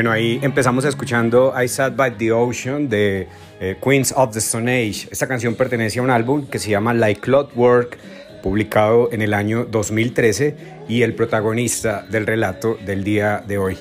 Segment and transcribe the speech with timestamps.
[0.00, 3.28] Bueno, ahí empezamos escuchando I Sat by the Ocean de
[3.60, 5.06] eh, Queens of the Stone Age.
[5.10, 7.98] Esta canción pertenece a un álbum que se llama Like Clockwork,
[8.42, 10.56] publicado en el año 2013
[10.88, 13.76] y el protagonista del relato del día de hoy.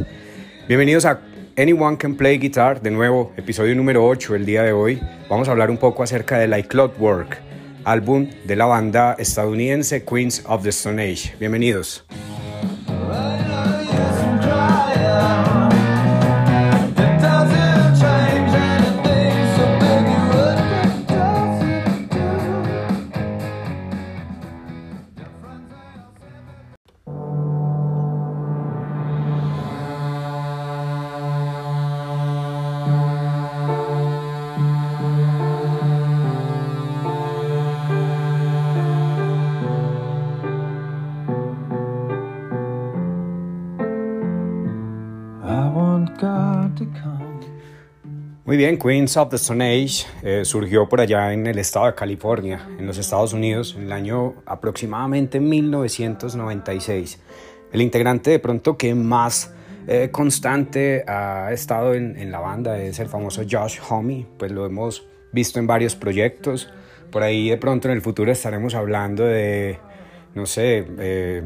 [0.67, 1.21] Bienvenidos a
[1.58, 4.99] Anyone Can Play Guitar, de nuevo, episodio número 8 el día de hoy.
[5.30, 7.39] Vamos a hablar un poco acerca de Like Clockwork,
[7.86, 11.33] álbum de la banda estadounidense Queens of the Stone Age.
[11.39, 12.03] Bienvenidos.
[48.45, 51.94] Muy bien, Queens of the Stone Age eh, surgió por allá en el estado de
[51.94, 57.20] California, en los Estados Unidos, en el año aproximadamente 1996.
[57.72, 59.53] El integrante de pronto que más
[59.88, 65.06] eh, constante ha estado en, la banda es el famoso Josh Homme, pues lo hemos
[65.31, 66.70] visto en varios proyectos.
[67.11, 69.78] Por ahí de pronto en el futuro estaremos hablando de,
[70.33, 71.44] no sé, eh,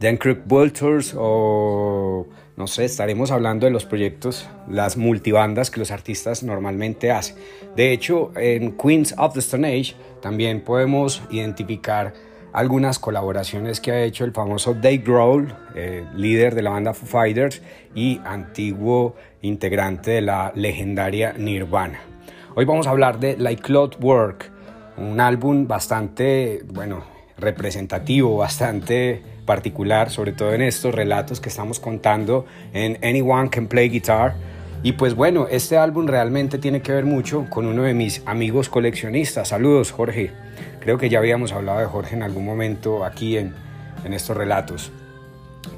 [0.00, 5.90] Dan Crook Vultures o no sé, estaremos hablando de los proyectos, las multibandas que los
[5.90, 7.36] artistas normalmente hacen.
[7.76, 12.14] De hecho, en Queens of the Stone Age también podemos identificar
[12.54, 17.06] algunas colaboraciones que ha hecho el famoso Dave Grohl, eh, líder de la banda Foo
[17.06, 17.60] Fighters
[17.94, 22.00] y antiguo integrante de la legendaria Nirvana.
[22.54, 24.50] Hoy vamos a hablar de Like Clockwork,
[24.96, 27.04] un álbum bastante, bueno,
[27.36, 33.88] representativo, bastante particular, sobre todo en estos relatos que estamos contando en Anyone Can Play
[33.88, 34.34] Guitar.
[34.82, 38.68] Y pues bueno, este álbum realmente tiene que ver mucho con uno de mis amigos
[38.68, 39.48] coleccionistas.
[39.48, 40.30] Saludos Jorge.
[40.80, 43.54] Creo que ya habíamos hablado de Jorge en algún momento aquí en,
[44.04, 44.92] en estos relatos.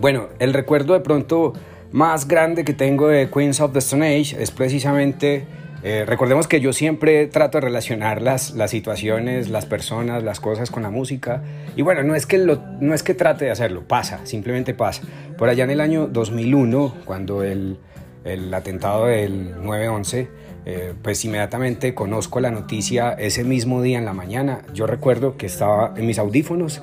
[0.00, 1.52] Bueno, el recuerdo de pronto
[1.92, 5.46] más grande que tengo de Queens of the Stone Age es precisamente
[5.82, 10.70] eh, recordemos que yo siempre trato de relacionar las, las situaciones, las personas, las cosas
[10.70, 11.42] con la música.
[11.76, 15.02] Y bueno, no es, que lo, no es que trate de hacerlo, pasa, simplemente pasa.
[15.36, 17.78] Por allá en el año 2001, cuando el,
[18.24, 20.28] el atentado del 9-11,
[20.66, 24.62] eh, pues inmediatamente conozco la noticia ese mismo día en la mañana.
[24.74, 26.82] Yo recuerdo que estaba en mis audífonos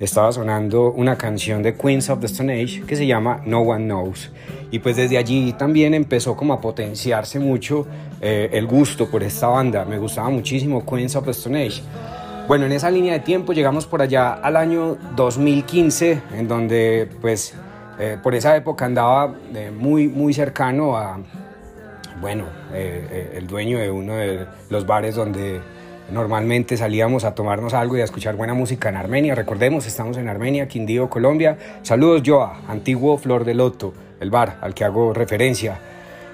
[0.00, 3.84] estaba sonando una canción de Queens of the Stone Age que se llama No One
[3.84, 4.30] Knows.
[4.70, 7.86] Y pues desde allí también empezó como a potenciarse mucho
[8.20, 9.84] eh, el gusto por esta banda.
[9.84, 11.82] Me gustaba muchísimo Queens of the Stone Age.
[12.48, 17.54] Bueno, en esa línea de tiempo llegamos por allá al año 2015, en donde pues
[17.98, 21.18] eh, por esa época andaba eh, muy, muy cercano a,
[22.20, 25.60] bueno, el dueño de uno de los bares donde
[26.12, 29.34] Normalmente salíamos a tomarnos algo y a escuchar buena música en Armenia.
[29.34, 31.56] Recordemos, estamos en Armenia, Quindío, Colombia.
[31.80, 35.78] Saludos, Joa, antiguo Flor de Loto, el bar al que hago referencia.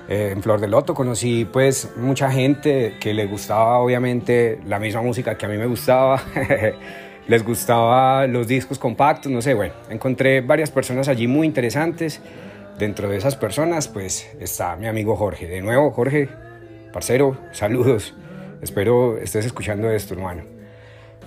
[0.09, 5.01] Eh, en Flor de Loto conocí pues mucha gente que le gustaba obviamente la misma
[5.01, 6.21] música que a mí me gustaba.
[7.29, 12.21] Les gustaba los discos compactos, no sé, bueno, encontré varias personas allí muy interesantes.
[12.81, 15.47] Dentro de esas personas pues está mi amigo Jorge.
[15.47, 16.29] De nuevo, Jorge,
[16.93, 18.17] parcero, saludos.
[18.61, 20.43] Espero estés escuchando esto, hermano.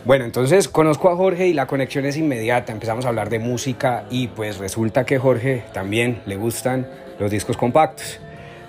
[0.03, 2.73] Bueno, entonces conozco a Jorge y la conexión es inmediata.
[2.73, 6.87] Empezamos a hablar de música y pues resulta que Jorge también le gustan
[7.19, 8.19] los discos compactos.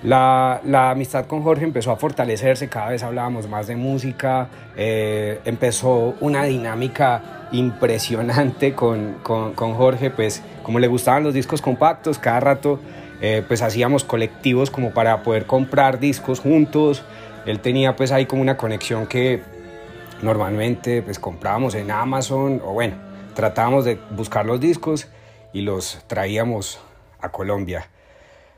[0.02, 5.40] La, la amistad con Jorge empezó a fortalecerse, cada vez hablábamos más de música, eh,
[5.44, 12.18] empezó una dinámica impresionante con, con, con, Jorge, pues como le gustaban los discos compactos,
[12.18, 12.80] cada rato
[13.20, 17.04] eh, pues hacíamos colectivos como para poder comprar discos juntos,
[17.46, 19.42] él tenía pues ahí como una conexión que
[20.22, 22.96] normalmente pues comprábamos en Amazon o bueno,
[23.34, 25.08] tratábamos de buscar los discos
[25.52, 26.80] y los traíamos
[27.20, 27.88] a Colombia.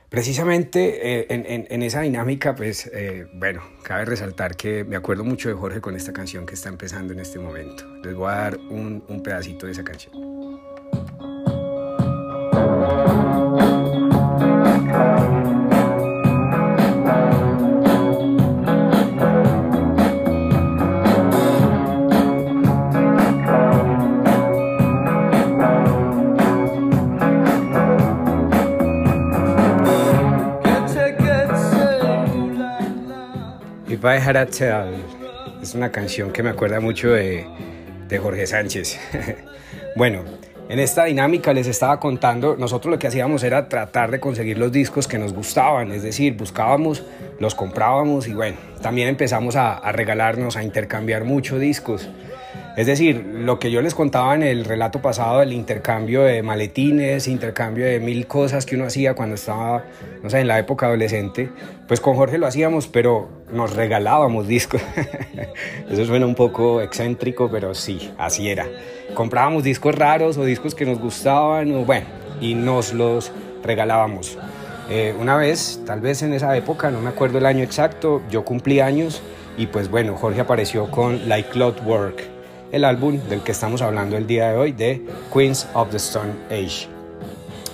[0.09, 5.57] Precisamente eh, en, esa dinámica, pues eh, bueno, cabe resaltar que me acuerdo mucho de
[5.57, 7.85] Jorge con esta canción que está empezando en este momento.
[8.05, 10.44] Les voy a dar un, un pedacito de esa canción.
[34.07, 34.93] A Tell
[35.63, 37.47] es una canción que me acuerda mucho de,
[38.07, 39.01] de Jorge Sánchez.
[39.97, 40.25] bueno,
[40.69, 44.71] en esta dinámica les estaba contando, nosotros lo que hacíamos era tratar de conseguir los
[44.71, 47.03] discos que nos gustaban, es decir, buscábamos,
[47.41, 52.11] los comprábamos y bueno, también empezamos a, a regalarnos, a intercambiar muchos discos.
[52.77, 57.29] Es decir, lo que yo les contaba en el relato pasado, el intercambio de maletines,
[57.29, 59.85] intercambio de mil cosas que uno hacía cuando estaba,
[60.25, 61.51] no sé, en la época adolescente,
[61.87, 64.83] pues con Jorge lo hacíamos, pero nos regalábamos discos.
[65.89, 68.67] Eso suena un poco excéntrico, pero sí, así era.
[69.15, 72.07] Comprábamos discos raros o discos que nos gustaban, o bueno,
[72.41, 73.31] y nos los
[73.63, 74.37] regalábamos.
[74.91, 78.45] Eh, una vez, tal vez en esa época, no me acuerdo el año exacto, yo
[78.45, 79.23] cumplí años
[79.57, 82.34] y pues bueno, Jorge apareció con Like Clockwork
[82.73, 85.03] el álbum del que estamos hablando el día de hoy, de
[85.33, 86.89] Queens of the Stone Age.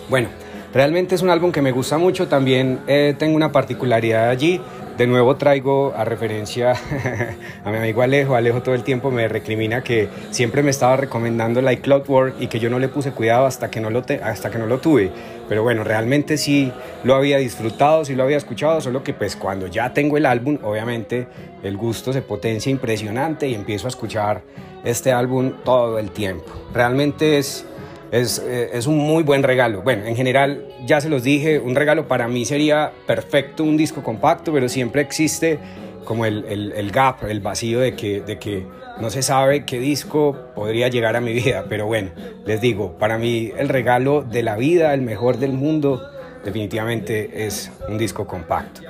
[0.09, 0.29] Bueno,
[0.75, 4.61] realmente es un álbum que me gusta mucho, también eh, tengo una particularidad allí,
[5.01, 6.75] de nuevo traigo a referencia
[7.65, 8.35] a mi amigo Alejo.
[8.35, 12.59] Alejo todo el tiempo me recrimina que siempre me estaba recomendando Like Clockwork y que
[12.59, 15.11] yo no le puse cuidado hasta que no lo, hasta que no lo tuve.
[15.49, 16.71] Pero bueno, realmente sí
[17.03, 20.59] lo había disfrutado, sí lo había escuchado, solo que pues cuando ya tengo el álbum,
[20.63, 21.29] obviamente
[21.63, 24.43] el gusto se potencia impresionante y empiezo a escuchar
[24.85, 26.45] este álbum todo el tiempo.
[26.75, 27.65] Realmente es
[28.13, 29.83] eh, es, un muy buen regalo.
[29.83, 34.03] Bueno, en general, ya se los dije, un regalo para mí sería perfecto un disco
[34.03, 35.59] compacto, pero siempre existe
[36.05, 38.67] como el, el, gap, el vacío de que, de que
[39.01, 41.67] no se sabe qué disco podría llegar a mi vida.
[41.69, 42.11] Pero bueno,
[42.45, 46.03] les digo, para mí el regalo de la vida, el mejor del mundo,
[46.45, 48.83] definitivamente es un disco compacto.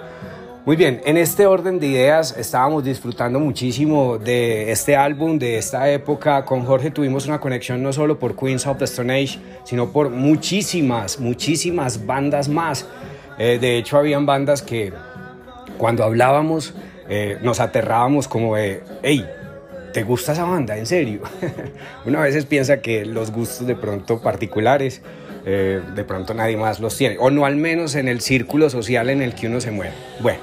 [0.66, 5.90] Muy bien, en este orden de ideas estábamos disfrutando muchísimo de este álbum, de esta
[5.90, 6.44] época.
[6.44, 10.10] Con Jorge tuvimos una conexión no solo por Queens of the Stone Age, sino por
[10.10, 12.86] muchísimas, muchísimas bandas más.
[13.38, 14.92] Eh, de hecho, habían bandas que
[15.78, 16.74] cuando hablábamos
[17.08, 19.26] eh, nos aterrábamos como de, hey,
[19.94, 20.76] ¿te gusta esa banda?
[20.76, 21.22] ¿En serio?
[22.04, 25.00] Una veces piensa que los gustos de pronto particulares
[25.44, 29.10] eh, de pronto nadie más los tiene, o no al menos en el círculo social
[29.10, 29.94] en el que uno se mueve.
[30.20, 30.40] Bueno,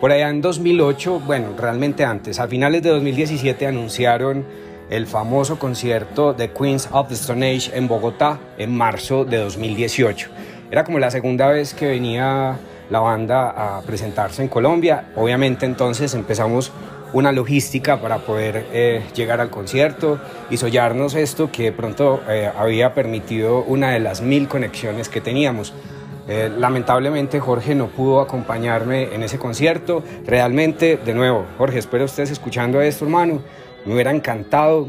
[0.00, 4.44] por allá en 2008, bueno, realmente antes, a finales de 2017 anunciaron
[4.90, 10.28] el famoso concierto de Queens of the Stone Age en Bogotá en marzo de 2018.
[10.70, 12.58] Era como la segunda vez que venía
[12.90, 15.08] la banda a presentarse en Colombia.
[15.16, 16.72] Obviamente entonces empezamos
[17.12, 20.20] una logística para poder eh, llegar al concierto
[20.50, 25.20] y sollarnos esto que de pronto eh, había permitido una de las mil conexiones que
[25.20, 25.72] teníamos.
[26.28, 30.02] Eh, lamentablemente Jorge no pudo acompañarme en ese concierto.
[30.26, 33.42] Realmente, de nuevo, Jorge, espero estés escuchando esto, hermano.
[33.86, 34.88] Me hubiera encantado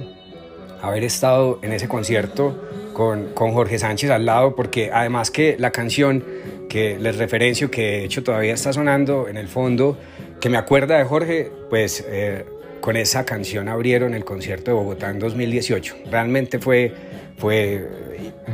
[0.81, 2.61] haber estado en ese concierto
[2.93, 6.25] con, con Jorge Sánchez al lado, porque además que la canción
[6.67, 9.97] que les referencio, que de hecho todavía está sonando en el fondo,
[10.39, 12.45] que me acuerda de Jorge, pues eh,
[12.81, 15.95] con esa canción abrieron el concierto de Bogotá en 2018.
[16.09, 16.93] Realmente fue,
[17.37, 17.87] fue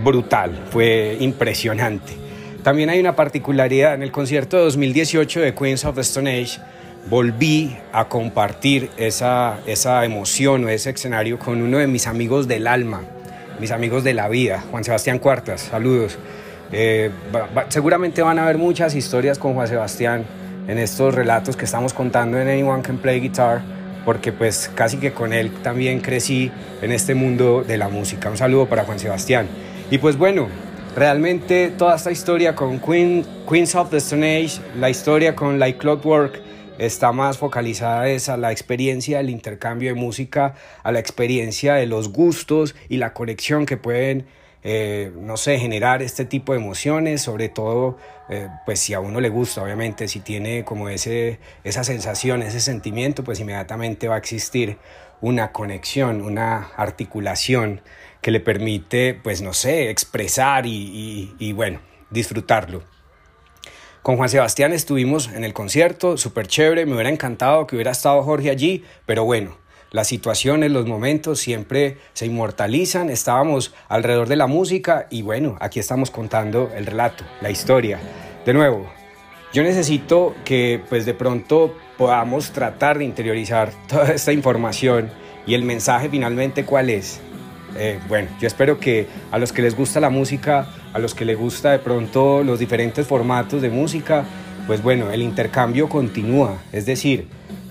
[0.03, 2.13] brutal, fue impresionante.
[2.63, 6.59] También hay una particularidad en el concierto de 2018 de Queens of the Stone Age.
[7.07, 12.65] Volví a compartir esa, esa emoción o ese escenario con uno de mis amigos del
[12.65, 13.03] alma,
[13.59, 15.61] mis amigos de la vida, Juan Sebastián Cuartas.
[15.61, 16.17] Saludos.
[16.71, 17.11] Eh,
[17.69, 20.25] seguramente van a haber muchas historias con Juan Sebastián
[20.67, 23.61] en estos relatos que estamos contando en Anyone Can Play Guitar,
[24.03, 28.29] porque pues casi que con él también crecí en este mundo de la música.
[28.29, 29.47] Un saludo para Juan Sebastián.
[29.91, 30.47] Y pues bueno,
[30.95, 35.79] realmente toda esta historia con Queen, Queens of the Stone Age, la historia con Like
[35.79, 36.41] Clockwork,
[36.77, 42.09] está más focalizada a la experiencia del intercambio de música, a la experiencia de los
[42.11, 44.25] gustos y la conexión que pueden
[44.67, 49.21] eh, no sé, generar este tipo de emociones, sobre todo, eh, pues si a uno
[49.21, 54.17] le gusta, obviamente, si tiene como ese, esa sensación, ese sentimiento, pues inmediatamente va a
[54.17, 54.79] existir
[55.21, 57.81] una conexión, una articulación
[58.21, 61.79] que le permite, pues no sé, expresar y, y bueno,
[62.09, 62.81] disfrutarlo.
[64.01, 68.23] Con Juan Sebastián estuvimos en el concierto, súper chévere, me hubiera encantado que hubiera estado
[68.23, 69.57] Jorge allí, pero bueno,
[69.91, 75.79] las situaciones, los momentos siempre se inmortalizan, estábamos alrededor de la música y bueno, aquí
[75.79, 77.99] estamos contando el relato, la historia.
[78.45, 78.89] De nuevo,
[79.53, 85.09] yo necesito que pues de pronto podamos tratar de interiorizar toda esta información
[85.47, 87.21] y el mensaje finalmente cuál es.
[87.77, 91.25] Eh, bueno, yo espero que a los que les gusta la música, a los que
[91.25, 94.25] les gusta de pronto los diferentes formatos de música,
[94.67, 97.27] pues bueno, el intercambio continúa, es decir,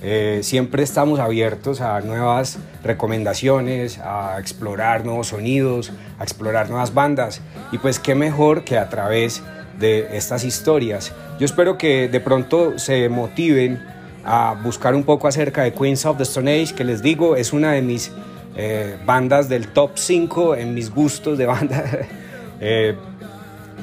[0.06, 7.40] eh, siempre estamos abiertos a nuevas recomendaciones, a explorar nuevos sonidos, a explorar nuevas bandas
[7.73, 9.42] y pues qué mejor que a través
[9.78, 11.14] de estas historias.
[11.38, 13.82] Yo espero que de pronto se motiven
[14.26, 17.54] a buscar un poco acerca de Queens of the Stone Age, que les digo es
[17.54, 18.12] una de mis
[18.56, 21.82] eh, bandas del top 5 en mis gustos de banda.
[22.61, 22.96] Eh,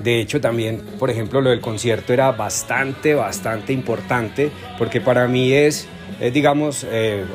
[0.03, 5.53] de hecho, también, por ejemplo, lo del concierto era bastante, bastante importante, porque para mí
[5.53, 5.87] es,
[6.33, 6.85] digamos,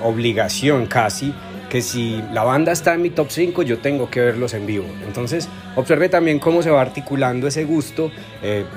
[0.02, 1.32] obligación casi
[1.70, 4.86] que si la banda está en mi top 5, yo tengo que verlos en vivo.
[5.04, 8.10] Entonces, observe también cómo se va articulando ese gusto,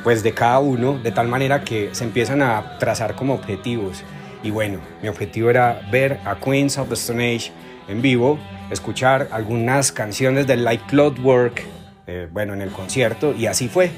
[0.03, 4.03] pues de cada uno, de tal manera que se empiezan a trazar como objetivos.
[4.43, 7.51] Y bueno, mi objetivo era ver a Queens of the Stone Age
[7.87, 8.39] en vivo,
[8.71, 11.63] escuchar algunas canciones de Like Clockwork,
[12.09, 13.91] eh, bueno, en el concierto, y así fue.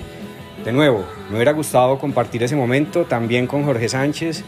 [0.66, 4.44] De nuevo, me hubiera gustado compartir ese momento también con Jorge Sánchez,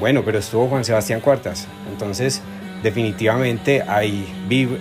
[0.00, 2.40] bueno, pero estuvo Juan Sebastián Cuartas, entonces
[2.82, 4.26] definitivamente hay,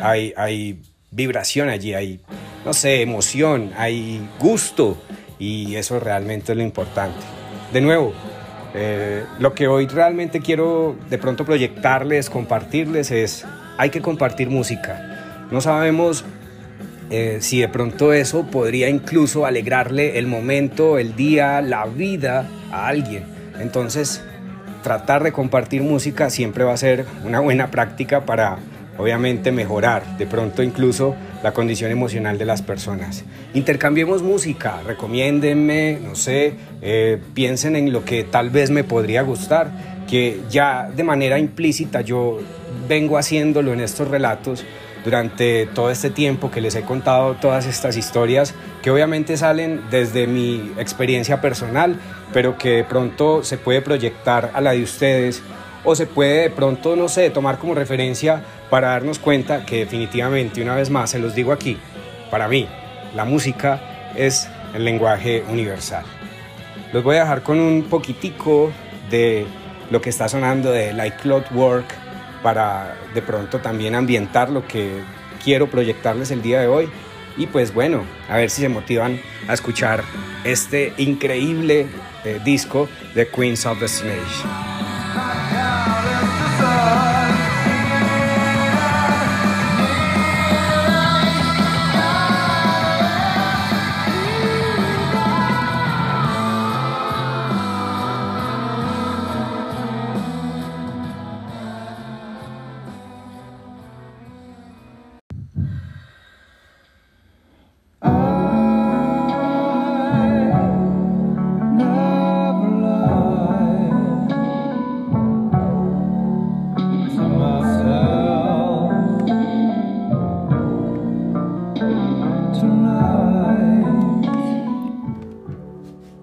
[0.01, 0.81] hay, hay
[1.11, 2.21] vibración allí, hay,
[2.63, 4.95] no sé, emoción, hay gusto,
[5.37, 7.19] y eso realmente es lo importante.
[7.73, 8.13] De nuevo,
[8.73, 13.45] eh, lo que hoy realmente quiero de pronto proyectarles, compartirles es,
[13.77, 15.47] hay que compartir música.
[15.51, 16.23] No sabemos
[17.09, 22.87] eh, si de pronto eso podría incluso alegrarle el momento, el día, la vida a
[22.87, 23.23] alguien.
[23.59, 24.23] Entonces,
[24.83, 28.57] tratar de compartir música siempre va a ser una buena práctica para
[28.97, 33.23] obviamente mejorar de pronto incluso la condición emocional de las personas.
[33.53, 39.71] Intercambiemos música, recomiéndenme, no sé, eh, piensen en lo que tal vez me podría gustar,
[40.09, 42.39] que ya de manera implícita yo
[42.87, 44.63] vengo haciéndolo en estos relatos
[45.05, 50.25] durante todo este tiempo que les he contado todas estas historias que obviamente salen desde
[50.25, 51.99] mi experiencia personal,
[52.33, 55.43] pero que de pronto se puede proyectar a la de ustedes
[55.83, 60.61] o se puede de pronto, no sé, tomar como referencia para darnos cuenta que definitivamente,
[60.61, 61.77] una vez más, se los digo aquí,
[62.31, 62.67] para mí,
[63.15, 66.03] la música es el lenguaje universal.
[66.91, 68.71] Los voy a dejar con un poquitico
[69.11, 69.45] de
[69.91, 72.04] lo que está sonando de Like Clockwork
[72.45, 75.01] para de pronto también ambientar lo que
[75.43, 76.87] quiero proyectarles el día de hoy.
[77.37, 80.03] Y pues bueno, a ver si se motivan a escuchar
[80.43, 81.87] este increíble
[82.23, 84.84] eh, disco de Queens of the Snake.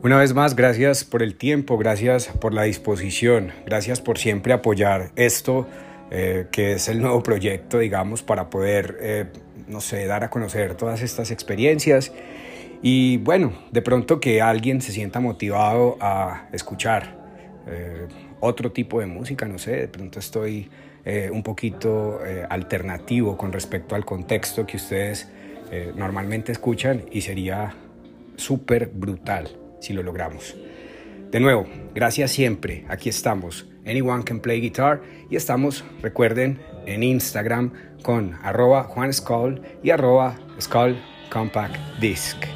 [0.04, 5.12] Una vez más, gracias por el tiempo, gracias por la disposición, gracias por siempre apoyar
[5.14, 5.68] esto
[6.10, 9.26] eh, que es el nuevo proyecto, digamos, para poder, eh,
[9.68, 12.12] no sé, dar a conocer todas estas experiencias.
[12.82, 17.16] Y bueno, de pronto que alguien se sienta motivado a escuchar
[17.68, 18.08] eh,
[18.40, 20.68] otro tipo de música, no sé, de pronto estoy
[21.32, 25.28] un poquito alternativo con respecto al contexto que ustedes
[25.96, 27.74] normalmente escuchan y sería
[28.36, 30.56] súper brutal si lo logramos.
[31.30, 32.84] De nuevo, gracias siempre.
[32.88, 33.66] Aquí estamos.
[33.86, 35.02] Anyone can play guitar.
[35.28, 37.72] Y estamos, recuerden, en Instagram
[38.02, 38.88] con arroba
[39.82, 40.96] y arroba Skull
[41.30, 42.51] Compact Disc.